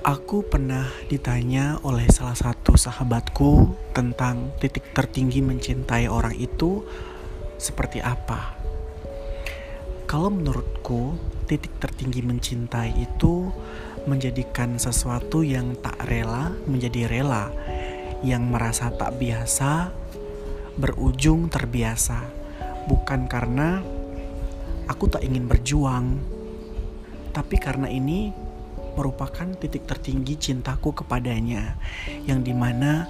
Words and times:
Aku 0.00 0.40
pernah 0.48 0.88
ditanya 1.12 1.76
oleh 1.84 2.08
salah 2.08 2.32
satu 2.32 2.72
sahabatku 2.72 3.76
tentang 3.92 4.48
titik 4.56 4.96
tertinggi 4.96 5.44
mencintai 5.44 6.08
orang 6.08 6.32
itu 6.40 6.80
seperti 7.60 8.00
apa. 8.00 8.56
Kalau 10.08 10.32
menurutku, 10.32 11.20
titik 11.44 11.76
tertinggi 11.76 12.24
mencintai 12.24 12.96
itu 12.96 13.52
menjadikan 14.08 14.80
sesuatu 14.80 15.44
yang 15.44 15.76
tak 15.84 16.00
rela 16.08 16.48
menjadi 16.64 17.04
rela, 17.04 17.52
yang 18.24 18.48
merasa 18.48 18.88
tak 18.96 19.20
biasa 19.20 19.92
berujung 20.80 21.52
terbiasa, 21.52 22.24
bukan 22.88 23.28
karena 23.28 23.84
aku 24.88 25.12
tak 25.12 25.28
ingin 25.28 25.44
berjuang, 25.44 26.16
tapi 27.36 27.60
karena 27.60 27.92
ini 27.92 28.39
merupakan 29.00 29.48
titik 29.56 29.88
tertinggi 29.88 30.36
cintaku 30.36 30.92
kepadanya, 30.92 31.80
yang 32.28 32.44
di 32.44 32.52
mana 32.52 33.08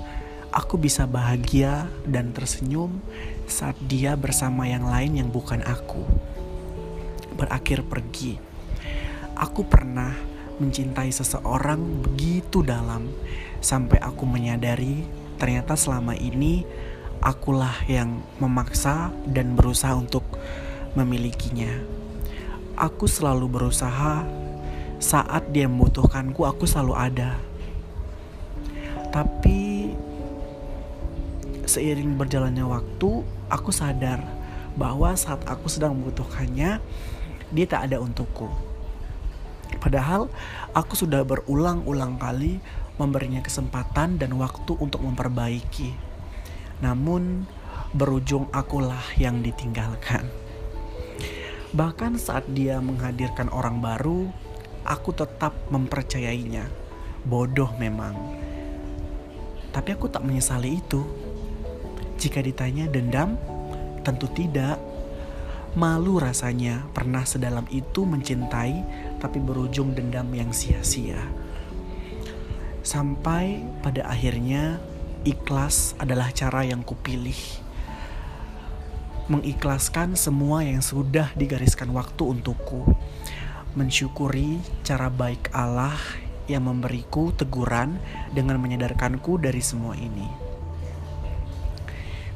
aku 0.55 0.79
bisa 0.79 1.11
bahagia 1.11 1.91
dan 2.07 2.31
tersenyum 2.31 3.03
saat 3.51 3.75
dia 3.83 4.15
bersama 4.15 4.71
yang 4.71 4.87
lain 4.87 5.19
yang 5.19 5.29
bukan 5.35 5.59
aku. 5.67 6.07
Berakhir 7.35 7.83
pergi, 7.83 8.39
aku 9.35 9.67
pernah 9.67 10.15
mencintai 10.63 11.11
seseorang 11.11 11.83
begitu 12.07 12.63
dalam 12.63 13.11
sampai 13.59 13.99
aku 13.99 14.29
menyadari 14.29 15.03
ternyata 15.41 15.75
selama 15.75 16.15
ini 16.15 16.63
akulah 17.25 17.75
yang 17.89 18.21
memaksa 18.39 19.09
dan 19.25 19.57
berusaha 19.57 19.97
untuk 19.97 20.23
memilikinya. 20.93 21.73
Aku 22.77 23.09
selalu 23.09 23.49
berusaha 23.49 24.25
saat 25.01 25.49
dia 25.49 25.65
membutuhkanku 25.65 26.45
aku 26.45 26.69
selalu 26.69 26.95
ada. 26.95 27.41
Tapi 29.11 29.91
seiring 31.65 32.21
berjalannya 32.21 32.63
waktu 32.69 33.25
aku 33.49 33.73
sadar 33.73 34.21
bahwa 34.77 35.17
saat 35.17 35.43
aku 35.49 35.67
sedang 35.67 35.97
membutuhkannya 35.99 36.79
dia 37.51 37.67
tak 37.67 37.91
ada 37.91 37.99
untukku. 37.99 38.47
Padahal 39.81 40.29
aku 40.77 40.95
sudah 40.95 41.25
berulang-ulang 41.25 42.21
kali 42.21 42.61
memberinya 43.01 43.41
kesempatan 43.41 44.21
dan 44.21 44.37
waktu 44.37 44.77
untuk 44.77 45.01
memperbaiki. 45.01 45.97
Namun 46.85 47.49
berujung 47.97 48.47
akulah 48.53 49.03
yang 49.17 49.41
ditinggalkan. 49.41 50.29
Bahkan 51.71 52.19
saat 52.21 52.45
dia 52.51 52.83
menghadirkan 52.83 53.49
orang 53.51 53.81
baru 53.81 54.29
aku 54.85 55.13
tetap 55.13 55.53
mempercayainya. 55.69 56.69
Bodoh 57.25 57.71
memang. 57.77 58.17
Tapi 59.71 59.95
aku 59.95 60.11
tak 60.11 60.27
menyesali 60.27 60.81
itu. 60.83 61.03
Jika 62.21 62.43
ditanya 62.43 62.91
dendam, 62.91 63.39
tentu 64.03 64.27
tidak. 64.33 64.81
Malu 65.79 66.19
rasanya 66.19 66.83
pernah 66.91 67.23
sedalam 67.23 67.63
itu 67.71 68.03
mencintai 68.03 68.83
tapi 69.23 69.39
berujung 69.39 69.95
dendam 69.95 70.27
yang 70.35 70.51
sia-sia. 70.51 71.23
Sampai 72.83 73.63
pada 73.79 74.11
akhirnya 74.11 74.83
ikhlas 75.23 75.95
adalah 76.03 76.35
cara 76.35 76.67
yang 76.67 76.83
kupilih. 76.83 77.39
Mengikhlaskan 79.31 80.19
semua 80.19 80.67
yang 80.67 80.83
sudah 80.83 81.31
digariskan 81.39 81.95
waktu 81.95 82.19
untukku 82.27 82.91
mensyukuri 83.79 84.59
cara 84.83 85.07
baik 85.07 85.55
Allah 85.55 85.95
yang 86.51 86.67
memberiku 86.67 87.31
teguran 87.31 88.03
dengan 88.35 88.59
menyadarkanku 88.59 89.39
dari 89.39 89.63
semua 89.63 89.95
ini. 89.95 90.27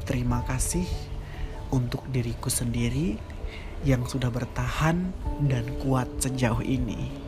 Terima 0.07 0.39
kasih 0.47 0.87
untuk 1.73 2.05
diriku 2.07 2.47
sendiri 2.47 3.19
yang 3.83 4.07
sudah 4.07 4.31
bertahan 4.31 5.11
dan 5.43 5.65
kuat 5.83 6.07
sejauh 6.23 6.63
ini. 6.63 7.24